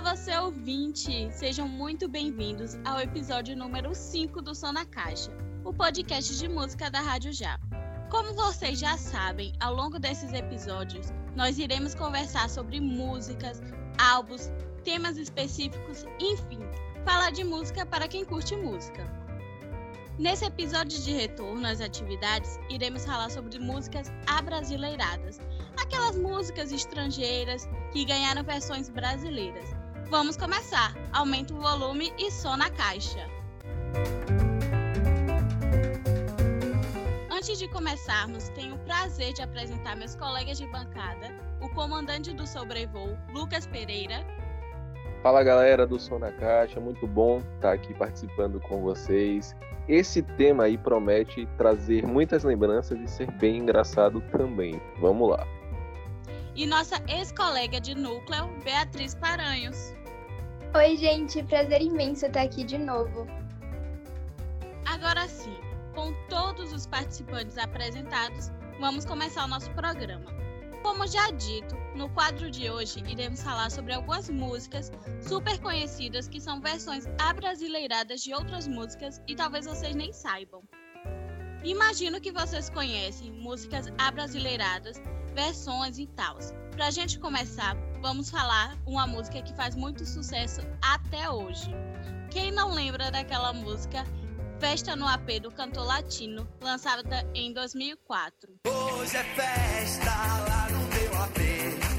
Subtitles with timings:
[0.00, 1.30] Olá, você ouvinte!
[1.30, 5.30] Sejam muito bem-vindos ao episódio número 5 do Som na Caixa,
[5.62, 7.60] o podcast de música da Rádio Já.
[8.10, 13.60] Como vocês já sabem, ao longo desses episódios, nós iremos conversar sobre músicas,
[13.98, 14.50] álbuns,
[14.84, 16.60] temas específicos, enfim,
[17.04, 19.04] falar de música para quem curte música.
[20.18, 25.38] Nesse episódio de retorno às atividades, iremos falar sobre músicas abrasileiradas,
[25.78, 29.79] aquelas músicas estrangeiras que ganharam versões brasileiras.
[30.10, 30.92] Vamos começar!
[31.12, 33.30] Aumenta o volume e som na caixa.
[37.30, 42.44] Antes de começarmos, tenho o prazer de apresentar meus colegas de bancada, o comandante do
[42.44, 44.26] sobrevoo, Lucas Pereira.
[45.22, 49.54] Fala galera do Som na Caixa, muito bom estar aqui participando com vocês.
[49.86, 54.82] Esse tema aí promete trazer muitas lembranças e ser bem engraçado também.
[54.98, 55.46] Vamos lá
[56.54, 59.94] e nossa ex-colega de núcleo, Beatriz Paranhos.
[60.72, 63.26] Oi, gente, prazer imenso estar aqui de novo.
[64.86, 65.56] Agora sim,
[65.96, 70.32] com todos os participantes apresentados, vamos começar o nosso programa.
[70.80, 76.40] Como já dito, no quadro de hoje iremos falar sobre algumas músicas super conhecidas que
[76.40, 80.62] são versões abrasileiradas de outras músicas e talvez vocês nem saibam.
[81.64, 85.02] Imagino que vocês conhecem músicas abrasileiradas
[85.34, 86.38] versões e tal.
[86.72, 91.70] Pra gente começar, vamos falar uma música que faz muito sucesso até hoje.
[92.30, 94.04] Quem não lembra daquela música
[94.60, 98.56] Festa no AP do cantor latino, lançada em 2004?
[98.66, 101.89] Hoje é festa lá no meu AP,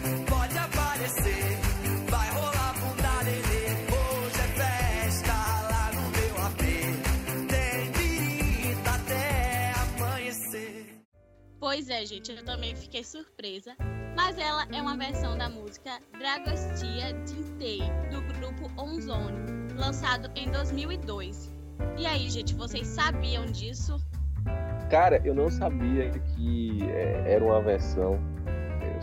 [11.72, 13.72] Pois é, gente, eu também fiquei surpresa.
[14.14, 17.80] Mas ela é uma versão da música Dragostia Dintei,
[18.12, 19.38] do grupo Onzone,
[19.78, 21.50] lançado em 2002.
[21.98, 23.96] E aí, gente, vocês sabiam disso?
[24.90, 28.20] Cara, eu não sabia que é, era uma versão.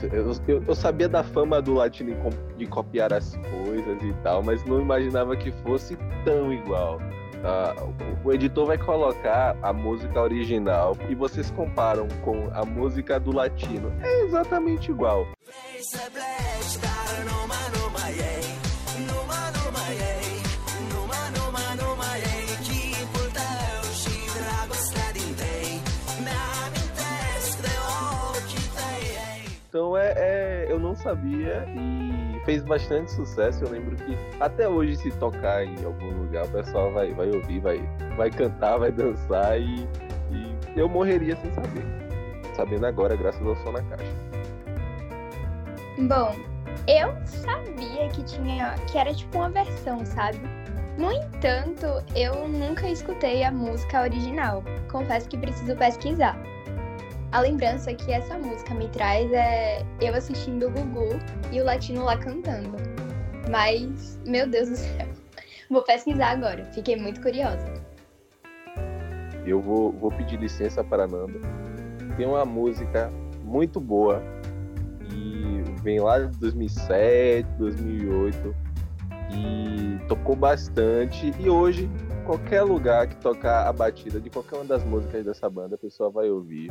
[0.02, 2.14] Eu, eu, eu, sabia da fama do latino
[2.58, 7.00] de copiar as coisas e tal, mas não imaginava que fosse tão igual
[7.38, 7.94] uh,
[8.24, 13.92] o editor vai colocar a música original e vocês comparam com a música do latino.
[14.02, 15.26] É exatamente igual.
[30.78, 33.64] Eu não sabia e fez bastante sucesso.
[33.64, 37.60] Eu lembro que até hoje, se tocar em algum lugar, o pessoal vai, vai ouvir,
[37.60, 37.80] vai,
[38.16, 39.86] vai cantar, vai dançar e,
[40.30, 41.84] e eu morreria sem saber.
[42.54, 44.12] Sabendo agora, graças ao som na caixa.
[45.98, 46.34] Bom,
[46.86, 50.38] eu sabia que tinha que era tipo uma versão, sabe?
[50.96, 54.64] No entanto, eu nunca escutei a música original.
[54.90, 56.36] Confesso que preciso pesquisar.
[57.30, 61.10] A lembrança que essa música me traz é eu assistindo o Gugu
[61.52, 62.76] e o latino lá cantando.
[63.50, 65.06] Mas, meu Deus do céu.
[65.68, 67.66] Vou pesquisar agora, fiquei muito curiosa.
[69.44, 71.38] Eu vou, vou pedir licença para a Nanda.
[72.16, 73.10] Tem uma música
[73.44, 74.22] muito boa
[75.14, 78.54] e vem lá de 2007, 2008
[79.30, 81.32] e tocou bastante.
[81.38, 81.88] E hoje,
[82.24, 86.10] qualquer lugar que tocar a batida de qualquer uma das músicas dessa banda, a pessoa
[86.10, 86.70] vai ouvir.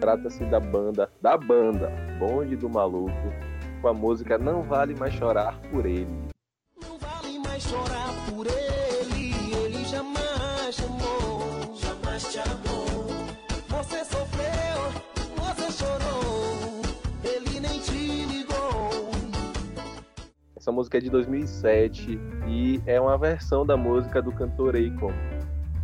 [0.00, 3.32] Trata-se da banda, da banda Bonde do Maluco,
[3.80, 6.06] com a música Não Vale Mais Chorar por Ele.
[6.82, 13.06] Não vale mais chorar por ele, ele jamais chamou, jamais te amou.
[13.68, 14.78] Você sofreu,
[15.36, 16.82] você chorou,
[17.24, 19.10] ele nem te ligou.
[20.56, 25.12] Essa música é de 2007 e é uma versão da música do cantor Akon.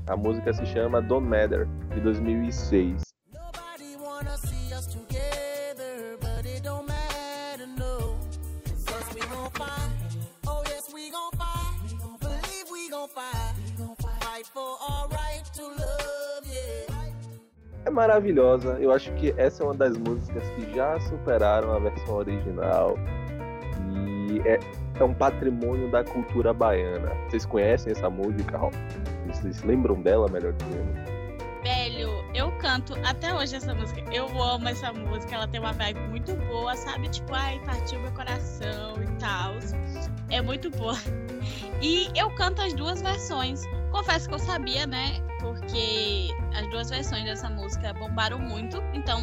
[0.07, 3.12] A música se chama Don't Matter, de 2006.
[17.85, 18.79] É maravilhosa.
[18.81, 22.97] Eu acho que essa é uma das músicas que já superaram a versão original.
[23.91, 24.61] E é,
[25.01, 27.11] é um patrimônio da cultura baiana.
[27.29, 28.59] Vocês conhecem essa música?
[29.27, 31.22] Vocês lembram dela, melhor dizendo?
[32.63, 34.01] Canto até hoje essa música.
[34.15, 35.35] Eu amo essa música.
[35.35, 37.09] Ela tem uma vibe muito boa, sabe?
[37.09, 39.55] Tipo, ai, partiu meu coração e tal.
[40.31, 40.97] É muito boa.
[41.83, 43.65] E eu canto as duas versões.
[43.91, 45.21] Confesso que eu sabia, né?
[45.41, 48.81] Porque as duas versões dessa música bombaram muito.
[48.95, 49.21] Então,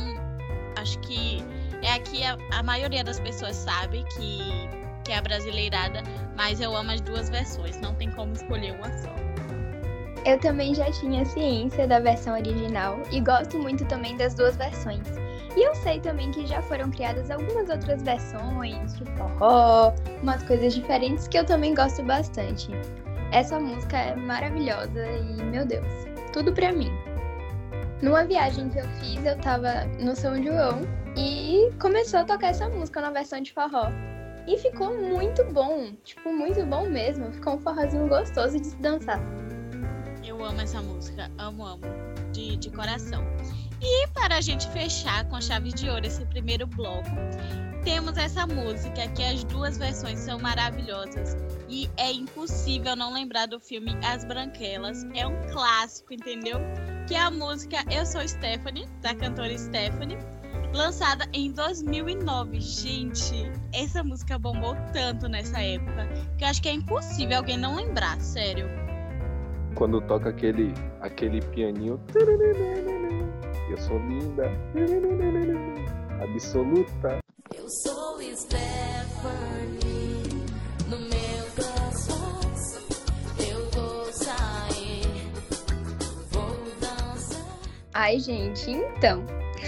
[0.75, 1.41] acho que
[1.81, 4.69] é aqui a, a maioria das pessoas sabe que
[5.05, 6.03] que é a brasileirada,
[6.35, 9.09] mas eu amo as duas versões, não tem como escolher uma só.
[10.25, 15.07] Eu também já tinha ciência da versão original e gosto muito também das duas versões.
[15.55, 20.73] E eu sei também que já foram criadas algumas outras versões de forró, umas coisas
[20.73, 22.69] diferentes que eu também gosto bastante.
[23.31, 25.87] Essa música é maravilhosa e, meu Deus,
[26.33, 26.91] tudo pra mim.
[28.01, 30.81] Numa viagem que eu fiz, eu tava no São João
[31.17, 33.87] e começou a tocar essa música na versão de forró.
[34.47, 37.31] E ficou muito bom, tipo, muito bom mesmo.
[37.31, 39.19] Ficou um forrozinho gostoso de se dançar.
[40.39, 41.83] Eu amo essa música, amo, amo,
[42.31, 43.21] de, de coração.
[43.81, 47.09] E para a gente fechar com chave de ouro esse primeiro bloco,
[47.83, 51.35] temos essa música que as duas versões são maravilhosas
[51.67, 55.03] e é impossível não lembrar do filme As Branquelas.
[55.13, 56.57] É um clássico, entendeu?
[57.05, 60.17] Que é a música Eu Sou Stephanie, da cantora Stephanie,
[60.73, 62.61] lançada em 2009.
[62.61, 66.07] Gente, essa música bombou tanto nessa época
[66.37, 68.88] que eu acho que é impossível alguém não lembrar, sério.
[69.79, 72.01] Quando toca aquele, aquele pianinho.
[73.69, 74.51] Eu sou linda.
[76.21, 77.19] Absoluta.
[77.55, 79.63] Eu sou Stephanie.
[80.85, 82.41] No meu coração
[83.39, 85.31] eu vou sair.
[86.29, 87.41] Vou dançar.
[87.93, 89.23] Ai, gente, então.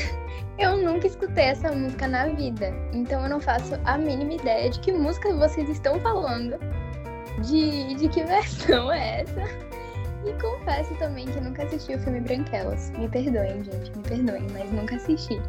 [0.59, 4.79] Eu nunca escutei essa música na vida, então eu não faço a mínima ideia de
[4.81, 6.55] que música vocês estão falando,
[7.41, 9.70] de, de que versão é essa.
[10.25, 12.91] E confesso também que nunca assisti o filme Branquelas.
[12.91, 15.41] Me perdoem, gente, me perdoem, mas nunca assisti.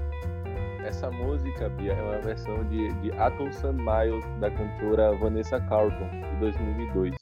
[0.85, 6.09] Essa música, Bia, é uma versão de, de Atom Sun Miles, da cantora Vanessa Carlton,
[6.09, 7.15] de 2002.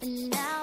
[0.00, 0.57] And I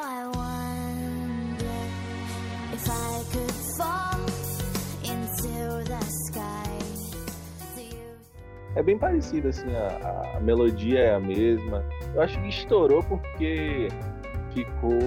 [8.76, 11.84] É bem parecido, assim, a, a melodia é a mesma.
[12.14, 13.88] Eu acho que estourou porque
[14.54, 15.00] ficou.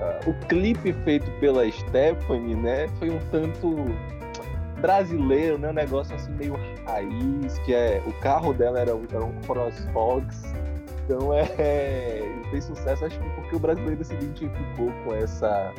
[0.00, 2.86] ah, o clipe feito pela Stephanie, né?
[2.98, 3.76] Foi um tanto
[4.80, 5.70] brasileiro, né?
[5.70, 6.54] Um negócio assim meio
[6.86, 8.02] raiz, que é.
[8.06, 10.54] O carro dela era, era um CrossFox.
[11.04, 11.44] Então é.
[12.50, 15.72] Fez sucesso, acho que porque o brasileiro se identificou com essa.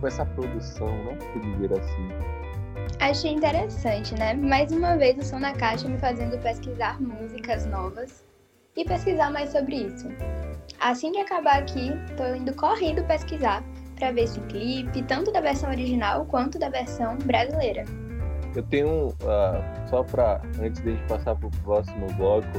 [0.00, 2.08] com essa produção, não por dizer assim.
[3.04, 4.32] Achei interessante, né?
[4.32, 8.24] Mais uma vez o som na caixa me fazendo pesquisar músicas novas
[8.74, 10.08] e pesquisar mais sobre isso.
[10.80, 13.62] Assim que acabar aqui, tô indo correndo pesquisar
[13.96, 17.84] para ver esse clipe, tanto da versão original quanto da versão brasileira.
[18.56, 22.56] Eu tenho, ah, só para antes de a gente passar pro próximo bloco,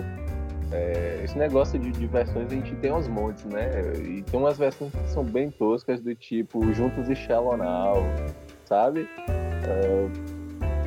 [0.72, 3.72] é, esse negócio de, de versões a gente tem aos montes, né?
[3.98, 7.96] E tem umas versões que são bem toscas, do tipo Juntos e Shallow Now,
[8.66, 9.10] sabe?
[9.28, 10.35] Ah,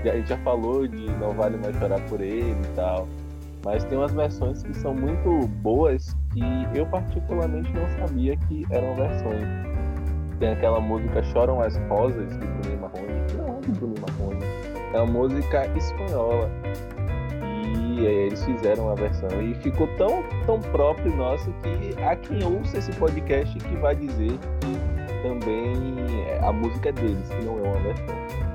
[0.04, 3.08] a gente já falou de Não Vale Mais Chorar Por Ele e tal.
[3.64, 8.94] Mas tem umas versões que são muito boas que eu particularmente não sabia que eram
[8.94, 9.46] versões.
[10.38, 13.06] Tem aquela música Choram as Rosas, de Bruno Marrone.
[13.36, 14.44] Não é de Bruno Marrone.
[14.94, 16.48] É uma música espanhola.
[17.42, 19.28] E eh, eles fizeram uma versão.
[19.42, 24.38] E ficou tão, tão próprio nosso que há quem ouça esse podcast que vai dizer
[24.60, 25.96] que também
[26.28, 28.47] eh, a música é deles, que não é uma versão.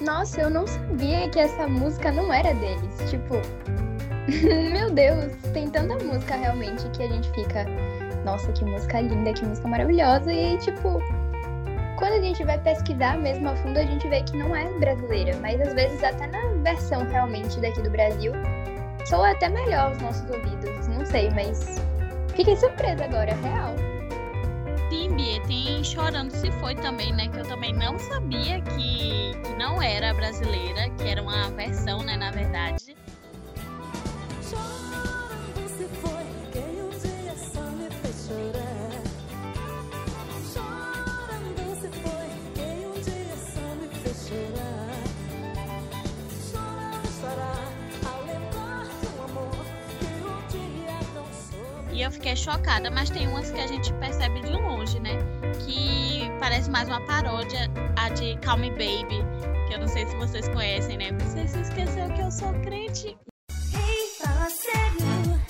[0.00, 3.10] Nossa, eu não sabia que essa música não era deles.
[3.10, 3.34] Tipo,
[4.72, 7.66] meu Deus, tem tanta música realmente que a gente fica,
[8.24, 10.32] nossa, que música linda, que música maravilhosa.
[10.32, 11.00] E aí, tipo,
[11.98, 15.36] quando a gente vai pesquisar mesmo a fundo, a gente vê que não é brasileira,
[15.42, 18.32] mas às vezes até na versão realmente daqui do Brasil,
[19.04, 20.88] soa até melhor aos nossos ouvidos.
[20.88, 21.78] Não sei, mas
[22.34, 23.89] fiquei surpresa agora, real.
[25.14, 27.28] Bia, tem Chorando Se Foi também, né?
[27.28, 32.16] Que eu também não sabia que, que não era brasileira, que era uma versão, né,
[32.16, 32.89] na verdade.
[52.20, 55.12] Fiquei chocada, mas tem umas que a gente percebe de longe, né?
[55.64, 57.60] Que parece mais uma paródia,
[57.96, 59.24] a de Call Me Baby,
[59.66, 61.12] que eu não sei se vocês conhecem, né?
[61.20, 63.16] Você se esqueceu que eu sou crente.
[63.72, 65.40] Ei, fala sério,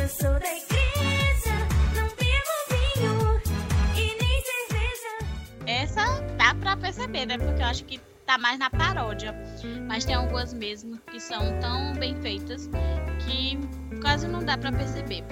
[0.00, 1.54] eu sou da igreja,
[1.94, 3.42] não bebo vinho
[3.94, 5.26] e nem cerveja.
[5.66, 7.36] Essa dá pra perceber perceber, né?
[7.36, 9.34] Porque eu acho que tá mais na paródia.
[9.86, 12.70] Mas tem algumas mesmo que são tão bem feitas
[13.26, 13.58] que
[14.00, 15.22] quase não dá pra perceber.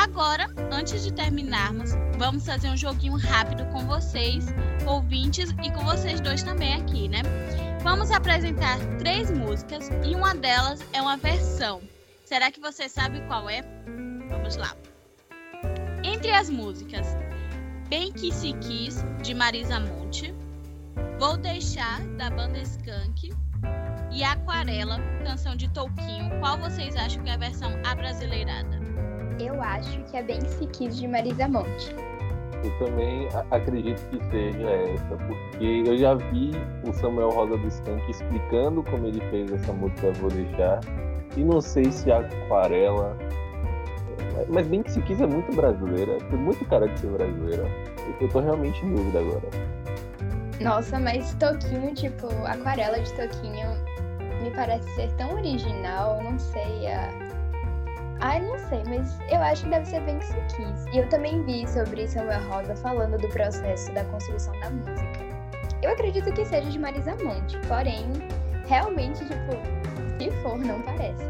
[0.00, 4.46] Agora, antes de terminarmos, vamos fazer um joguinho rápido com vocês,
[4.86, 7.18] ouvintes, e com vocês dois também aqui, né?
[7.82, 11.82] Vamos apresentar três músicas e uma delas é uma versão.
[12.24, 13.60] Será que você sabe qual é?
[14.30, 14.74] Vamos lá.
[16.02, 17.06] Entre as músicas
[17.90, 20.34] Bem Que Se Quis, de Marisa Monte,
[21.18, 23.34] Vou Deixar, da banda Skank,
[24.10, 28.79] e Aquarela, canção de Touquinho, qual vocês acham que é a versão abrasileirada?
[29.40, 31.96] Eu acho que é Bem Se Quis de Marisa Monte.
[32.62, 36.50] Eu também acredito que seja essa, porque eu já vi
[36.86, 40.80] o Samuel Rosa do Skank explicando como ele fez essa música Vou Deixar,
[41.38, 43.16] e não sei se a Aquarela.
[44.36, 47.64] é, Mas bem que se quis é muito brasileira, tem muito cara de ser brasileira.
[48.20, 49.48] Eu tô realmente em dúvida agora.
[50.60, 53.70] Nossa, mas Toquinho, tipo, Aquarela de Toquinho
[54.42, 56.88] me parece ser tão original, não sei.
[56.88, 57.29] A...
[58.22, 60.86] Ai, não sei, mas eu acho que deve ser bem que se quis.
[60.92, 65.20] E eu também vi sobre Samuel Rosa falando do processo da construção da música.
[65.82, 68.04] Eu acredito que seja de Marisa Monte, porém,
[68.66, 69.56] realmente, tipo,
[70.18, 71.24] se for, não parece.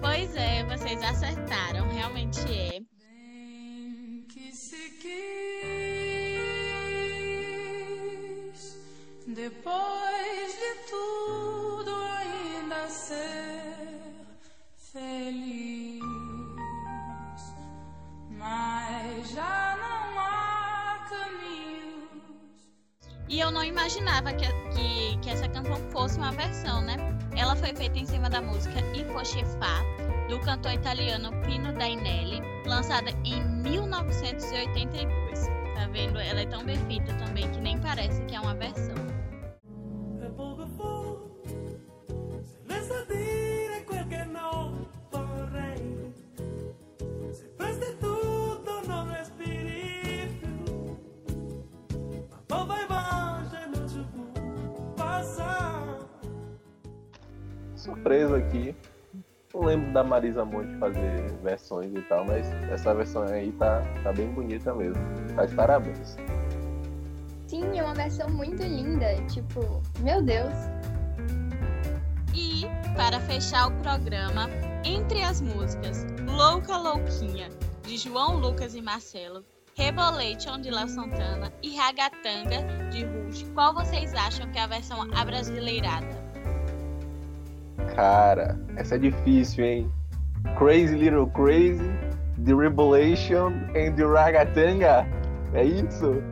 [0.00, 2.80] Pois é, vocês acertaram, realmente é.
[2.80, 5.30] Bem que se quis,
[9.28, 11.59] depois de tudo
[23.40, 26.94] E eu não imaginava que, que, que essa canção fosse uma versão, né?
[27.34, 29.82] Ela foi feita em cima da música I Fosse Fa,
[30.28, 35.46] do cantor italiano Pino Dainelli, lançada em 1982.
[35.74, 36.20] Tá vendo?
[36.20, 38.94] Ela é tão bem feita também que nem parece que é uma versão.
[57.80, 58.74] Surpresa aqui.
[59.52, 64.12] Não lembro da Marisa Monte fazer versões e tal, mas essa versão aí tá, tá
[64.12, 65.02] bem bonita mesmo.
[65.34, 66.16] Tá de parabéns.
[67.48, 70.54] Sim, é uma versão muito linda, tipo, meu Deus.
[72.32, 72.62] E,
[72.96, 74.48] para fechar o programa,
[74.84, 77.48] entre as músicas Louca Louquinha,
[77.82, 79.44] de João Lucas e Marcelo,
[79.74, 85.08] Rebolation, de La Santana e Ragatanga, de Ruge, qual vocês acham que é a versão
[85.12, 86.19] abrasileirada?
[87.94, 89.90] Cara, essa é difícil, hein?
[90.58, 91.90] Crazy Little Crazy,
[92.44, 95.06] The Revelation and The Ragatanga.
[95.52, 96.22] É isso?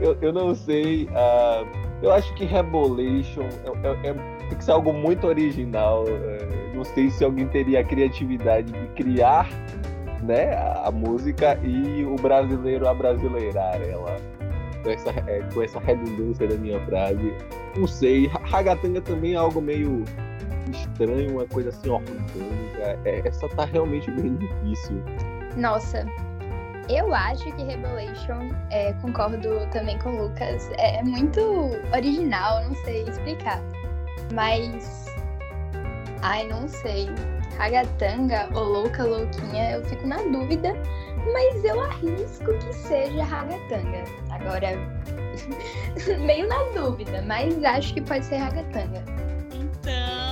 [0.00, 1.08] Eu, eu não sei.
[1.14, 1.64] ah,
[2.02, 6.04] eu acho que Rebolation é, é- é- tem que ser algo muito original.
[6.08, 9.48] é, não sei se alguém teria a criatividade de criar
[10.22, 14.16] né, a, a música e o brasileiro abrasileirar ela.
[14.82, 17.32] Com essa, é, com essa redundância da minha frase.
[17.76, 18.26] Não sei.
[18.26, 20.02] Ra- Ragatanga também é algo meio
[20.70, 22.98] estranho, uma coisa assim orgânica.
[23.04, 25.02] É, essa tá realmente bem difícil.
[25.56, 26.06] Nossa,
[26.88, 31.40] eu acho que Revelation, é, concordo também com o Lucas, é muito
[31.94, 33.60] original, não sei explicar.
[34.32, 35.06] Mas.
[36.22, 37.08] Ai, não sei.
[37.58, 40.74] Ragatanga ou Louca Louquinha, eu fico na dúvida,
[41.32, 44.04] mas eu arrisco que seja Ragatanga.
[44.30, 44.70] Agora,
[46.20, 49.04] meio na dúvida, mas acho que pode ser Ragatanga.
[49.54, 50.31] Então,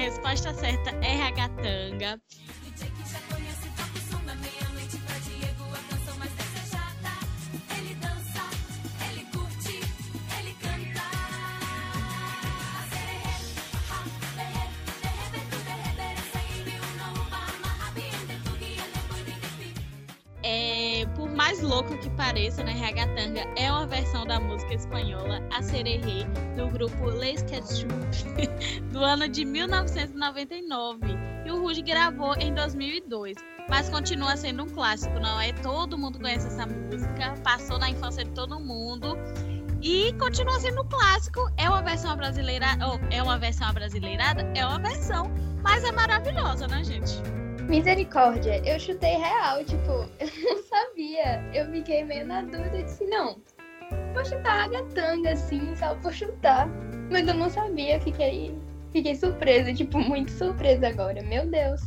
[0.00, 2.18] resposta certa é Ragatanga.
[21.50, 26.22] Mais louco que pareça, né, Ragatanga é uma versão da música espanhola A Sererê,
[26.56, 27.90] do grupo Les Ketchup,
[28.92, 31.00] do ano de 1999.
[31.44, 33.36] E o Ruge gravou em 2002,
[33.68, 35.52] mas continua sendo um clássico, não é?
[35.54, 39.18] Todo mundo conhece essa música, passou na infância de todo mundo.
[39.82, 41.50] E continua sendo um clássico.
[41.56, 44.42] É uma versão brasileira, ou é uma versão brasileirada?
[44.54, 45.28] É uma versão,
[45.64, 47.39] mas é maravilhosa, né, gente?
[47.70, 51.40] Misericórdia, eu chutei real, tipo, eu não sabia.
[51.54, 53.36] Eu fiquei meio na dúvida e disse, não,
[54.12, 56.68] vou chutar Ragatanga, assim, só por chutar.
[57.12, 58.58] Mas eu não sabia, fiquei,
[58.90, 61.80] fiquei surpresa, tipo, muito surpresa agora, meu Deus.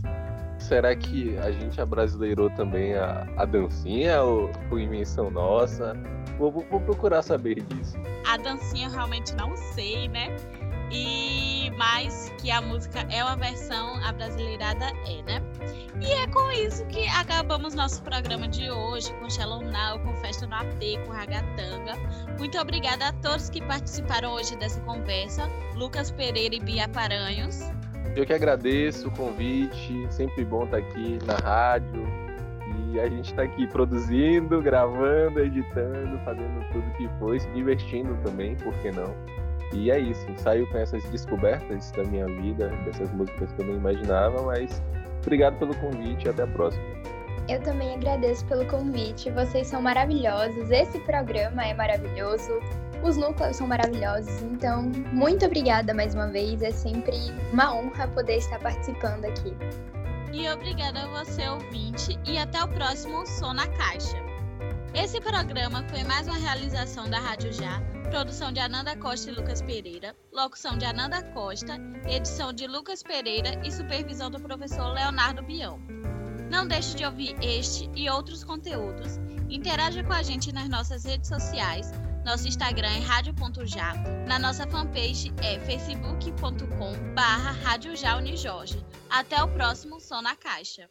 [0.57, 5.97] será que a gente abrasileirou também a, a dancinha ou foi invenção nossa?
[6.39, 7.97] Vou, vou, vou procurar saber disso.
[8.25, 10.33] A dancinha eu realmente não sei, né?
[10.91, 15.41] E mais que a música é uma versão, a brasileirada é, né?
[16.01, 20.46] E é com isso que acabamos nosso programa de hoje, com Shallow Now, com Festa
[20.46, 21.93] no AP, com Ragatanga.
[22.38, 25.50] Muito obrigada a todos que participaram hoje dessa conversa.
[25.75, 27.62] Lucas Pereira e Bia Paranhos.
[28.15, 32.05] Eu que agradeço o convite, sempre bom estar aqui na rádio.
[32.91, 38.55] E a gente está aqui produzindo, gravando, editando, fazendo tudo que foi, se divertindo também,
[38.58, 39.15] por que não?
[39.74, 43.75] E é isso, saio com essas descobertas da minha vida, dessas músicas que eu não
[43.75, 44.82] imaginava, mas
[45.23, 46.83] obrigado pelo convite e até a próxima.
[47.49, 49.29] Eu também agradeço pelo convite.
[49.31, 50.71] Vocês são maravilhosos.
[50.71, 52.59] Esse programa é maravilhoso.
[53.03, 54.41] Os núcleos são maravilhosos.
[54.43, 56.61] Então, muito obrigada mais uma vez.
[56.61, 57.17] É sempre
[57.51, 59.53] uma honra poder estar participando aqui.
[60.31, 64.17] E obrigada a você, ouvinte, e até o próximo Som na Caixa.
[64.95, 67.81] Esse programa foi mais uma realização da Rádio Já,
[68.13, 73.60] produção de Ananda Costa e Lucas Pereira, locução de Ananda Costa, edição de Lucas Pereira
[73.65, 75.79] e supervisão do professor Leonardo Bião.
[76.48, 79.17] Não deixe de ouvir este e outros conteúdos.
[79.50, 81.91] Interaja com a gente nas nossas redes sociais.
[82.24, 83.96] Nosso Instagram é rádio.já.
[84.27, 87.55] Na nossa fanpage é facebook.com barra
[89.10, 90.88] Até o próximo Som na Caixa.